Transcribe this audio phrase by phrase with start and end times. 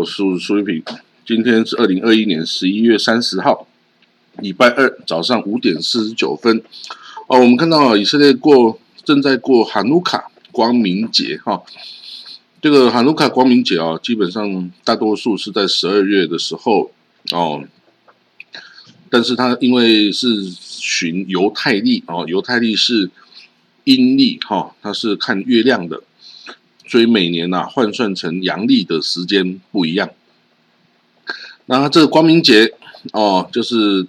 [0.00, 0.82] 我是苏一平。
[1.26, 3.66] 今天是二零二一年十一月三十号，
[4.38, 6.56] 礼拜二早上五点四十九分。
[7.26, 11.62] 哦，我们看到以色列过正在过哈努卡光明节哈。
[12.62, 16.90] 这个哈努卡光明节啊，基本上大多数是在十二月的时候
[17.32, 17.62] 哦。
[19.10, 23.10] 但是它因为是循犹太历哦，犹太历是
[23.84, 26.02] 阴历哈，它是看月亮的。
[26.90, 30.10] 所以每年呐换算成阳历的时间不一样。
[31.66, 32.74] 那这个光明节
[33.12, 34.08] 哦，就是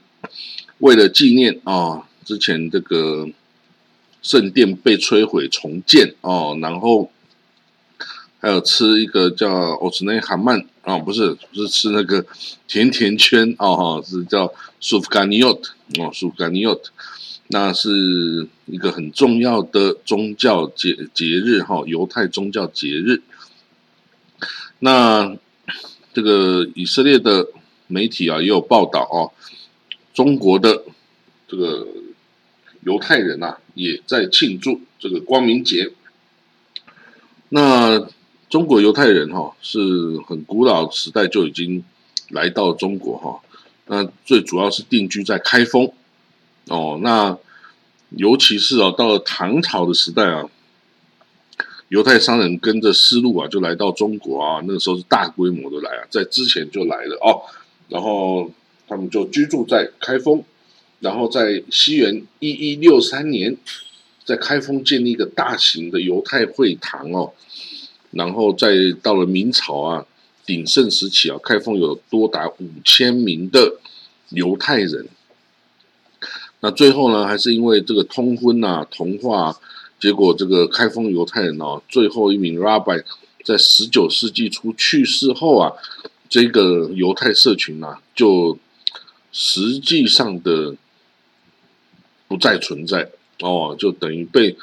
[0.79, 3.29] 为了纪念哦之前这个
[4.23, 7.11] 圣殿被摧毁重建哦，然后
[8.39, 12.25] 还有吃一个叫奥斯内哈曼啊，不是不是吃那个
[12.67, 16.91] 甜甜圈哦，是叫苏夫甘尼奥特哦，苏夫甘尼奥特。
[17.53, 23.21] 那是一个很重要的宗教节节日哈，犹太宗教节日。
[24.79, 25.35] 那
[26.13, 27.47] 这个以色列的
[27.87, 29.35] 媒体啊也有报道哦，
[30.13, 30.83] 中国的
[31.45, 31.85] 这个
[32.83, 35.91] 犹太人啊也在庆祝这个光明节。
[37.49, 38.07] 那
[38.49, 41.83] 中国犹太人哈是很古老时代就已经
[42.29, 43.41] 来到中国哈，
[43.87, 45.91] 那最主要是定居在开封。
[46.67, 47.37] 哦，那
[48.09, 50.49] 尤其是啊，到了唐朝的时代啊，
[51.89, 57.41] 犹太商人跟着丝路啊，就来到中国啊，那个时候是大规模的来啊，在之前就来了哦，
[57.89, 58.51] 然后
[58.87, 60.43] 他们就居住在开封，
[60.99, 63.57] 然后在西元一一六三年，
[64.23, 67.33] 在开封建立一个大型的犹太会堂哦，
[68.11, 70.05] 然后再到了明朝啊，
[70.45, 73.77] 鼎盛时期啊，开封有多达五千名的
[74.29, 75.07] 犹太人。
[76.63, 79.57] 那最后呢，还是因为这个通婚啊、同化，
[79.99, 83.03] 结果这个开封犹太人哦，最后一名 Rabbi
[83.43, 85.73] 在十九世纪初去世后啊，
[86.29, 88.59] 这个犹太社群啊，就
[89.31, 90.75] 实际上的
[92.27, 94.55] 不再存在哦，就等于被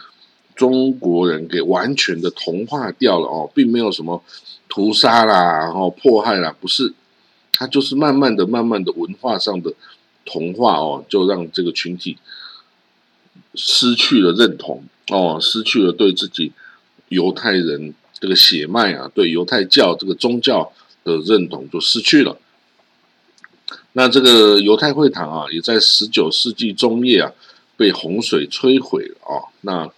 [0.54, 4.22] 中国人给完全的同化掉了哦，并没有什么
[4.68, 6.94] 屠杀啦、然后迫害啦，不是，
[7.54, 9.74] 它就是慢慢的、慢慢的文化上的。
[10.28, 12.18] 同化哦，就让这个群体
[13.54, 16.52] 失去了认同哦，失去了对自己
[17.08, 20.70] 犹太人这个血脉啊，对犹太教这个宗教
[21.02, 22.38] 的认同就失去了。
[23.92, 27.32] 那这个犹太会堂啊，也在十九世纪中叶啊
[27.76, 29.48] 被洪水摧毁了啊。
[29.62, 29.90] 那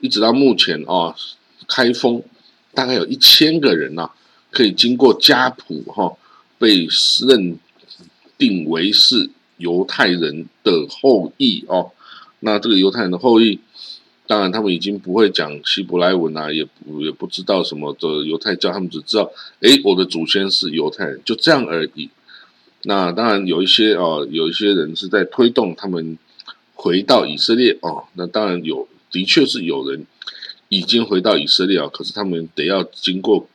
[0.00, 1.16] 一直到目前啊，
[1.66, 2.22] 开封
[2.74, 4.10] 大概有一千个人呐，
[4.50, 6.14] 可以经过家谱哈，
[6.58, 6.86] 被
[7.26, 7.58] 认
[8.36, 9.30] 定为是。
[9.62, 11.92] 犹太人的后裔哦，
[12.40, 13.60] 那这个犹太人的后裔，
[14.26, 19.30] 当然他们已经不会讲希伯来文啊，也不也不知道什么的犹太教，他们只知道，
[19.60, 22.10] 哎，我的祖先是犹太人，就这样而已。
[22.82, 26.18] 那当然有一些哦，有一些人是在推动他们
[26.74, 30.04] 回到以色列哦，那当然有，的确是有人
[30.68, 33.48] 已经回到以色列啊，可是他们得要经过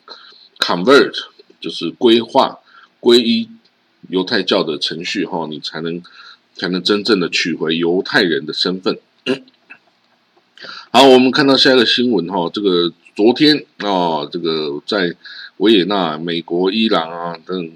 [0.57, 1.13] convert，
[1.59, 2.59] 就是规划
[3.01, 3.49] 皈依。
[4.09, 6.01] 犹太教的程序哈，你才能
[6.55, 8.97] 才能真正的取回犹太人的身份。
[10.91, 15.15] 好，我们看到下一个新闻哈，这个昨天啊，这个在
[15.57, 17.71] 维也纳、美国、伊朗啊等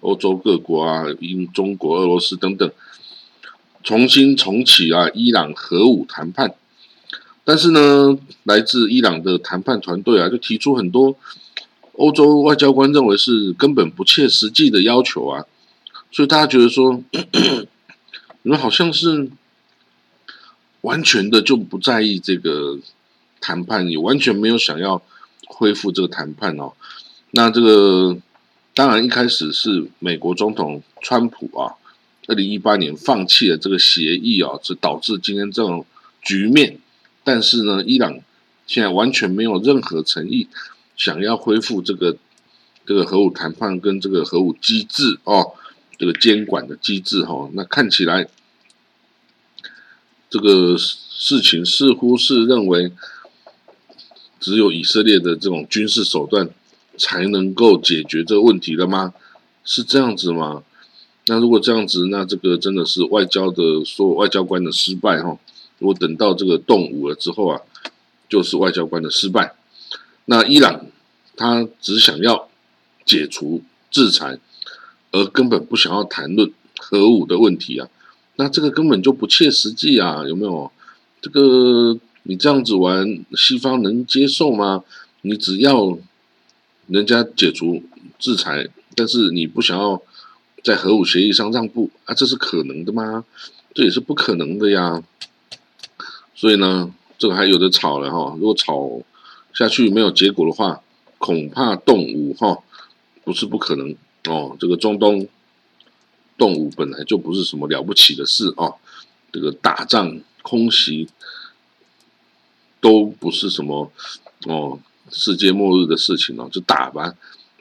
[0.00, 2.70] 欧洲各国啊，英、中国、俄罗斯等等，
[3.82, 6.54] 重新重启啊伊朗核武谈判。
[7.44, 11.16] 但是呢，来自伊朗的谈判团队啊，就提出很多
[11.96, 15.44] 欧洲外交官认为是根本不切实际的要求啊。
[16.12, 17.02] 所以大家觉得说，
[18.42, 19.28] 你们好像是
[20.82, 22.78] 完全的就不在意这个
[23.40, 25.02] 谈判，也完全没有想要
[25.46, 26.72] 恢复这个谈判哦。
[27.32, 28.16] 那这个
[28.74, 31.74] 当然一开始是美国总统川普啊，
[32.28, 35.84] 二零一八年放弃了这个协议啊，这导致今天这种
[36.22, 36.78] 局面。
[37.24, 38.20] 但是呢，伊朗
[38.66, 40.48] 现在完全没有任何诚意
[40.96, 42.16] 想要恢复这个
[42.84, 45.52] 这个核武谈判跟这个核武机制哦。
[45.98, 48.28] 这个监管的机制哈，那看起来
[50.28, 52.92] 这个事情似乎是认为
[54.38, 56.50] 只有以色列的这种军事手段
[56.98, 59.14] 才能够解决这个问题的吗？
[59.64, 60.64] 是这样子吗？
[61.28, 65.38] 那如果这样子，那这个真的是外交的说外交官的失败哈。
[65.78, 67.58] 如果等到这个动武了之后啊，
[68.28, 69.54] 就是外交官的失败。
[70.26, 70.86] 那伊朗
[71.34, 72.48] 他只想要
[73.04, 74.38] 解除制裁。
[75.12, 77.88] 而根本不想要谈论核武的问题啊，
[78.34, 80.70] 那这个根本就不切实际啊，有没有？
[81.22, 84.84] 这个你这样子玩，西方能接受吗？
[85.22, 85.96] 你只要
[86.88, 87.82] 人家解除
[88.18, 90.02] 制裁，但是你不想要
[90.62, 92.12] 在核武协议上让步啊？
[92.12, 93.24] 这是可能的吗？
[93.72, 95.02] 这也是不可能的呀。
[96.34, 98.36] 所以呢，这个还有的吵了哈。
[98.38, 99.00] 如果吵
[99.56, 100.82] 下去没有结果的话，
[101.16, 102.62] 恐怕动武哈
[103.24, 103.96] 不是不可能
[104.28, 104.54] 哦。
[104.60, 105.26] 这个中东
[106.36, 108.74] 动武本来就不是什么了不起的事哦。
[109.32, 111.08] 这个打仗空袭
[112.82, 113.90] 都不是什么
[114.44, 114.78] 哦
[115.10, 117.14] 世界末日的事情哦，就打吧，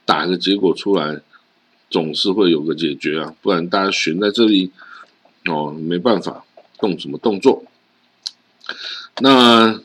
[0.04, 1.22] 打个结果出来，
[1.90, 4.74] 总是会有个解决啊，不然大家悬在这里
[5.46, 6.44] 哦，没办法
[6.78, 7.64] 动什么动作。
[9.20, 9.80] 那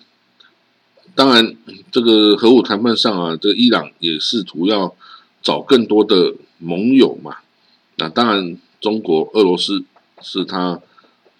[1.15, 1.57] 当然，
[1.91, 4.95] 这个核武谈判上啊，这个伊朗也试图要
[5.43, 7.37] 找更多的盟友嘛。
[7.97, 9.85] 那当然，中国、俄罗斯
[10.23, 10.81] 是他。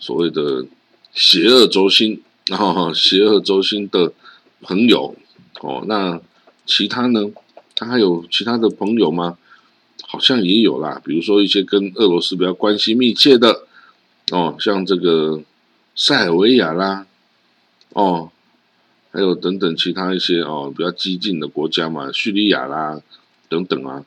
[0.03, 0.65] 所谓的
[1.13, 4.15] 邪恶轴心，然后哈， 邪恶轴心的
[4.63, 5.15] 朋友
[5.61, 6.19] 哦，那
[6.65, 7.21] 其他呢？
[7.77, 9.37] 他还有其他的朋友吗？
[10.09, 13.67] 好像也有啦，比如说一些跟俄罗斯比较关系密切的
[14.33, 15.43] 哦，像这个
[15.95, 17.07] 塞尔维亚啦，
[17.93, 18.31] 哦，
[19.13, 23.01] 还有等等其他一些哦比较激进的国家嘛，叙利亚啦
[23.49, 24.05] 等等啊，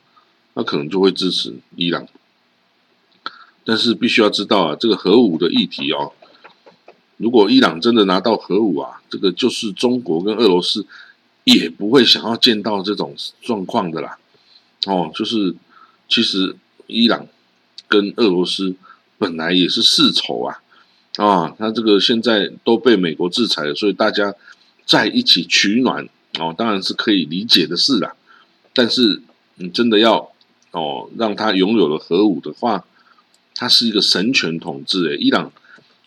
[0.54, 2.08] 那可能就会支持伊朗。
[3.66, 6.12] 但是必须要知道啊，这个核武的议题哦，
[7.18, 10.86] 如果伊朗真的拿到核武啊，这个就是中国跟俄罗斯
[11.46, 14.18] 也不会想要见到这种状况的啦。
[14.86, 15.56] 哦，就是
[16.10, 16.56] 其实
[16.88, 17.26] 伊朗
[17.88, 18.76] 跟俄罗斯
[19.18, 20.62] 本来也是世仇啊，
[21.16, 24.36] 啊，他这个现在都被美国制裁，所以大家
[24.86, 26.08] 在一起取暖
[26.40, 28.16] 哦，当然是可以理解的事啦。
[28.74, 29.22] 但是
[29.56, 30.32] 你真的要
[30.72, 32.86] 哦让他拥有了核武的话，
[33.56, 35.52] 他是一个神权统治，诶，伊朗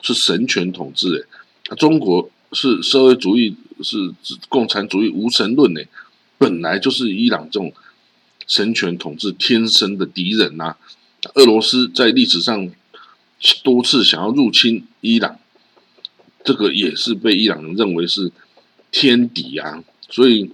[0.03, 1.27] 是神权统治，
[1.69, 4.13] 诶，中国是社会主义，是
[4.49, 5.89] 共产主义无神论，诶，
[6.39, 7.73] 本来就是伊朗这种
[8.47, 10.77] 神权统治天生的敌人呐。
[11.35, 12.71] 俄罗斯在历史上
[13.65, 15.39] 多次想要入侵伊朗，
[16.45, 18.33] 这个也是被伊朗人认为是
[18.97, 20.51] 天敌啊，所以。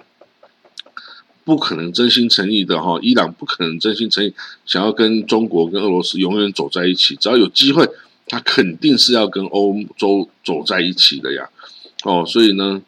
[1.45, 4.33] 不可能真心诚意的哈，伊朗不可能真心诚意
[4.65, 7.17] 想要跟中国跟俄罗斯永远走在一起。
[7.17, 7.85] 只要有机会，
[8.29, 11.51] 他肯定是要跟欧洲走在一起的呀。
[12.05, 12.81] 哦，所以呢，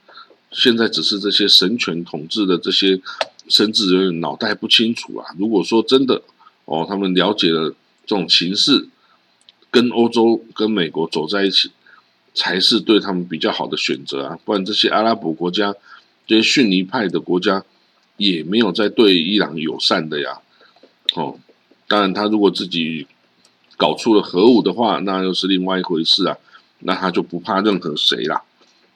[0.52, 3.00] 现在只是这些神权统治的这些
[3.48, 5.26] 神职人员脑袋不清楚啊。
[5.36, 6.22] 如果说真的
[6.66, 7.70] 哦，他们了解了
[8.06, 8.86] 这种情势，
[9.68, 11.72] 跟欧洲跟美国走在一起，
[12.34, 14.38] 才是对他们比较好的选择啊。
[14.44, 15.74] 不然这些阿拉伯国家，
[16.26, 17.64] 这些逊尼派的国家。
[18.16, 20.38] 也没有在对伊朗友善的呀，
[21.16, 21.36] 哦，
[21.88, 23.08] 当然他如果自己
[23.76, 26.38] 搞出了核武的话，那又是另外一回事啊，
[26.78, 28.40] 那他就不怕任何谁啦，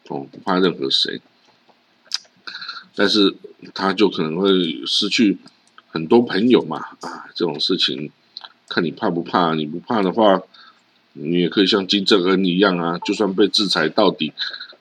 [0.06, 1.20] 哦，不怕任何谁，
[2.94, 3.34] 但是
[3.74, 5.36] 他就可能会失去
[5.88, 8.12] 很多朋友嘛，啊，这种事情
[8.68, 10.40] 看你怕不怕，你不怕的话，
[11.20, 14.32] 你也可以像金正恩一样啊，就算被制裁到底，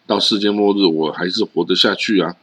[0.06, 2.36] 到世界末日，我还是活得下去啊。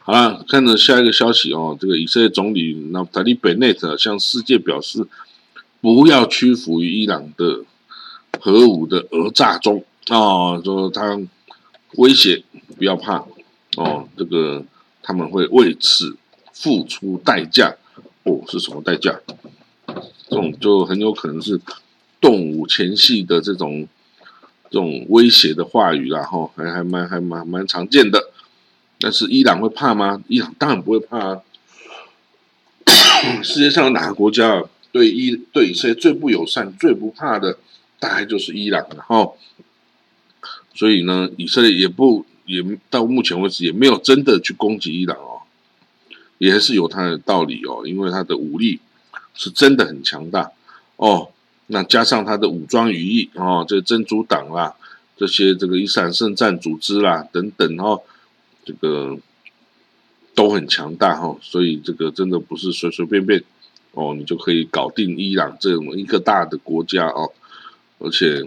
[0.00, 5.06] 好了，看着下一个消息哦，这个以色列总理纳塔利贝内特向世界表示，
[5.80, 7.64] 不要屈服于伊朗的
[8.40, 11.20] 核武的讹诈中啊，说他
[11.96, 12.42] 威胁
[12.76, 13.24] 不要怕
[13.76, 14.64] 哦，这个
[15.02, 16.16] 他们会为此
[16.52, 17.76] 付出代价
[18.24, 19.20] 哦，是什么代价？
[20.28, 21.60] 这种就很有可能是
[22.20, 23.86] 动武前戏的这种
[24.70, 28.30] 这种威胁的话语啦，哈，还还蛮还蛮蛮常见的。
[29.00, 30.22] 但是伊朗会怕吗？
[30.26, 31.42] 伊朗当然不会怕啊！
[33.42, 37.58] 世界上哪个国家对伊对以色列最不友善、最不怕的，
[38.00, 39.32] 大概就是伊朗了哈。
[40.74, 45.42] 所以呢，以色列也不也到目前为止也没有真的去攻击伊朗哦，
[46.38, 48.80] 也是有它的道理哦，因为它的武力
[49.34, 50.50] 是真的很强大
[50.96, 51.30] 哦。
[51.68, 54.74] 那加上他的武装羽翼哦，这珍珠党啦，
[55.16, 58.02] 这些这个伊斯兰圣战组织啦等等哦。
[58.64, 59.16] 这个
[60.34, 63.42] 都很强大哈，所以这个真的不是随随便便
[63.92, 67.32] 哦，你就可以搞定伊朗这么一个大的国家哦，
[67.98, 68.46] 而且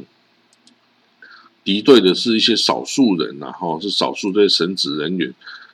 [1.64, 5.34] 敌对的是一些少数人呐哈，是少数这些神职人员。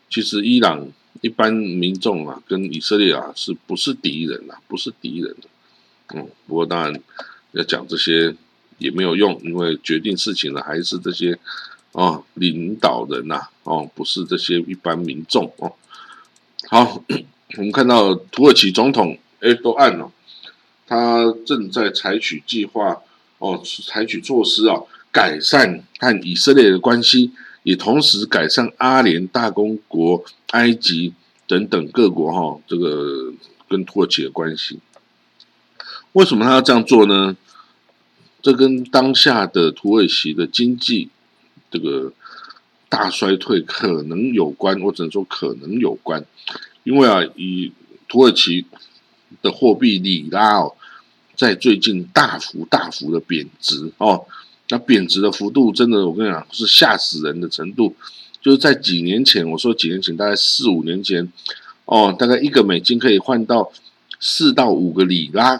[0.09, 0.87] 其实伊朗
[1.19, 4.59] 一般民众啊，跟以色列啊，是不是敌人啊？
[4.69, 5.35] 不是敌人。
[6.15, 7.01] 嗯，不过当然
[7.57, 8.33] 要讲这些
[8.77, 11.37] 也没有用，因为决定事情的还是这些。
[11.93, 15.73] 哦，领导人呐，哦，不是这些一般民众哦。
[16.69, 17.03] 好，
[17.57, 20.11] 我们看到土耳其总统埃多安哦，
[20.85, 23.01] 他正在采取计划
[23.39, 24.79] 哦，采取措施啊，
[25.11, 27.31] 改善和以色列的关系，
[27.63, 31.15] 也同时改善阿联大公国、埃及
[31.47, 33.33] 等等各国哈，这个
[33.67, 34.79] 跟土耳其的关系。
[36.11, 37.35] 为什么他要这样做呢？
[38.47, 41.09] 这跟当下的土耳其的经济
[41.69, 42.13] 这个
[42.87, 46.25] 大衰退可能有关，我只能说可能有关，
[46.85, 47.73] 因为啊，以
[48.07, 48.65] 土耳其
[49.41, 50.73] 的货币里拉哦，
[51.35, 54.25] 在最近大幅大幅的贬值哦，
[54.69, 57.97] 那贬值的幅度真的，我跟你讲是吓死人的程度。
[58.41, 61.29] 就是在几年前，我说几年前，大概四五年前
[61.83, 63.73] 哦，大概一个美金可以换到
[64.21, 65.59] 四到五个里拉，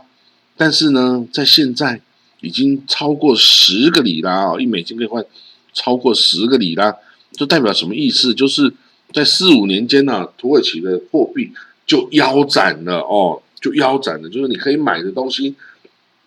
[0.56, 2.00] 但是呢，在现在。
[2.41, 5.25] 已经超过十个里拉哦，一美金可以换
[5.74, 6.96] 超过十个里拉，
[7.32, 8.34] 这代表什么意思？
[8.34, 8.74] 就是
[9.13, 11.51] 在四五年间呢，土耳其的货币
[11.86, 15.56] 就腰斩了哦，就腰斩了，就是你可以买的东西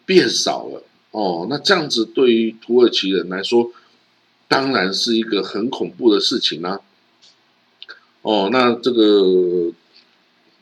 [0.05, 1.47] 变少了哦。
[1.49, 3.71] 那这样子对于土耳其人来说，
[4.49, 6.81] 当然是一个很恐怖的事情啦。
[8.23, 9.73] 哦，那这个。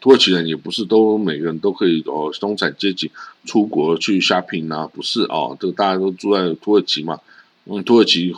[0.00, 3.10] 土耳其人也不是都每个人都可以哦，中产阶级
[3.44, 7.18] 出国去 shopping 啊，不是哦，这个大家都住在土耳其嘛，
[7.64, 8.32] 嗯，土耳其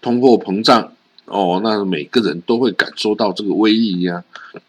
[0.00, 0.92] 通货膨胀
[1.26, 4.24] 哦，那每个人都会感受到这个威力呀，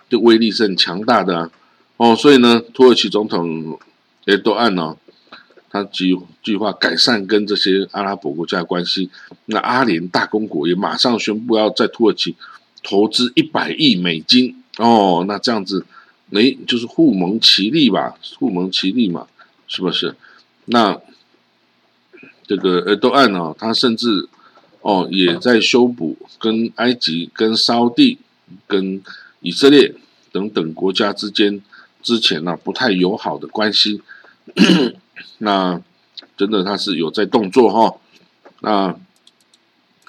[0.09, 1.49] 这威力是很强大的
[1.95, 3.79] 哦，所以呢，土耳其总统
[4.25, 4.97] 也都按呢，
[5.69, 9.09] 他计计划改善跟这些阿拉伯国家的关系，
[9.45, 12.35] 那阿联大公国也马上宣布要在土耳其
[12.83, 15.85] 投资一百亿美金哦，那这样子。
[16.33, 19.27] 哎，就是互蒙其利吧，互蒙其利嘛，
[19.67, 20.13] 是不是？
[20.65, 20.99] 那
[22.45, 24.27] 这个埃多安呢，他甚至
[24.81, 28.19] 哦也在修补跟埃及、跟沙地、
[28.67, 29.01] 跟
[29.39, 29.95] 以色列
[30.33, 31.61] 等等国家之间
[32.03, 34.01] 之前呢不太友好的关系。
[35.39, 35.81] 那
[36.35, 37.97] 真的他是有在动作哈。
[38.59, 38.99] 那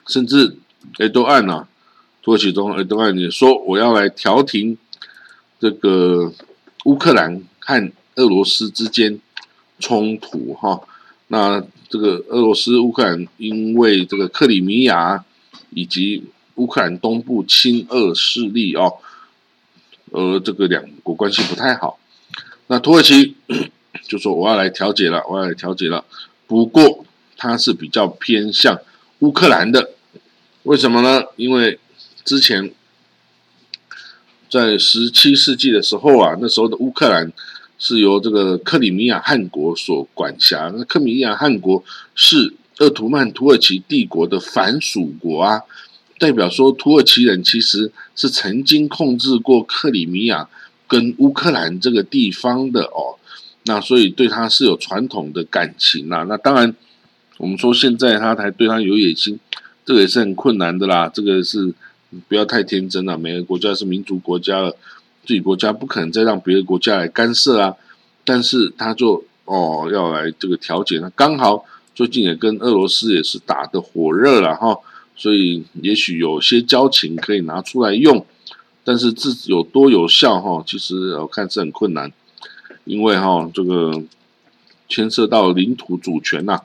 [0.09, 0.57] 甚至
[0.99, 1.69] 埃多安呢，
[2.23, 4.77] 土耳其中埃多安也说我要来调停。
[5.61, 6.33] 这个
[6.85, 9.19] 乌克兰和俄罗斯之间
[9.81, 10.81] 冲突哈，
[11.27, 15.25] 那这个俄罗斯乌克兰因为这个克里米亚
[15.71, 16.25] 以及
[16.55, 18.99] 乌克兰东部亲俄势力哦，
[20.13, 21.99] 而这个两国关系不太好。
[22.69, 23.35] 那土耳其
[24.05, 26.05] 就说我要来调解了，我要来调解了。
[26.47, 27.05] 不过
[27.37, 28.79] 他是比较偏向
[29.19, 29.91] 乌克兰的，
[30.63, 31.25] 为什么呢？
[31.35, 31.81] 因为
[32.25, 32.73] 之前。
[34.51, 37.31] 在十七世纪的时候啊，那时候的乌克兰
[37.79, 40.73] 是由这个克里米亚汗国所管辖。
[40.75, 45.61] 那克里米亚汗国是鄂图曼土耳其帝国的反属国啊，
[46.19, 50.49] 代表说土耳其人其实是曾经控制过克里米亚
[50.87, 53.19] 跟乌克兰这个地方的哦。
[53.65, 56.25] 那所以对他是有传统的感情啦。
[56.27, 56.75] 那当然，
[57.37, 59.39] 我们说现在他还对他有野心，
[59.85, 61.11] 这个也是很困难的啦。
[61.13, 61.75] 这个是。
[62.29, 64.71] 不要太天真了，每个国家是民族国家了，
[65.27, 67.75] 自己国家不可能再让别的国家来干涉啊。
[68.25, 74.79] 但是他就哦要来这个调解，那刚好最近也跟俄罗斯也是打得火热了哈，
[75.17, 78.25] 所以也许有些交情可以拿出来用，
[78.85, 82.13] 但是自有多有效哈，其实我看是很困难，
[82.85, 84.03] 因为哈这个
[84.89, 86.61] 牵涉到领土主权呐，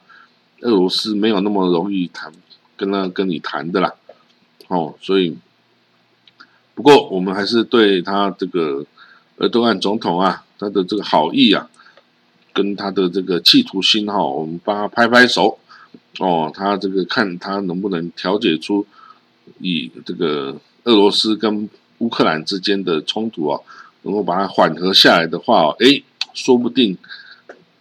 [0.62, 2.32] 俄罗斯没有那么容易谈
[2.76, 3.94] 跟他跟你谈的啦。
[4.74, 5.38] 哦，所以
[6.74, 8.84] 不过我们还是对他这个
[9.38, 11.70] 尔多安总统啊，他的这个好意啊，
[12.52, 15.60] 跟他的这个企图心哈，我们帮他拍拍手。
[16.18, 18.84] 哦，他这个看他能不能调解出
[19.60, 23.60] 以这个俄罗斯跟乌克兰之间的冲突啊，
[24.02, 26.02] 能够把它缓和下来的话，哎，
[26.34, 26.98] 说不定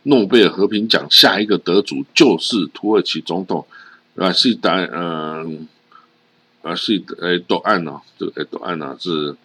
[0.03, 3.67] 诺贝尔和平奖下一个得主就是土耳其总统
[4.17, 5.67] 啊，是达嗯。
[6.63, 8.01] 而是诶，多案呢？
[8.19, 9.37] 这个诶，多案呢是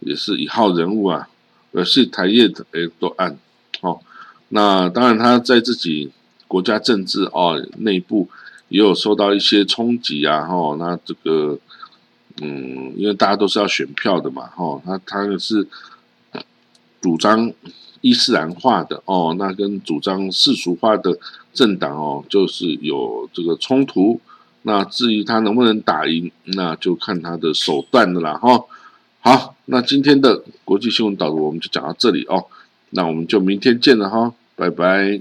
[0.00, 1.28] 也是一号人物啊。
[1.70, 3.38] 而是台叶的诶，多案
[3.82, 4.00] 哦。
[4.48, 6.10] 那当然，他在自己
[6.48, 8.26] 国家政治哦内部
[8.70, 10.46] 也有受到一些冲击啊。
[10.46, 11.58] 哈，那这个
[12.40, 14.46] 嗯，因为大家都是要选票的嘛。
[14.46, 15.68] 哈，他他是
[17.02, 17.52] 主张
[18.00, 21.18] 伊斯兰化的哦，那跟主张世俗化的
[21.52, 24.18] 政党哦，就是有这个冲突。
[24.62, 28.64] 那至于他能不能打赢，那就看他的手段的啦哈。
[29.20, 32.46] 好，那今天的国际新闻导读我们就讲到这里哦。
[32.90, 35.20] 那我们就明天见了哈，拜拜。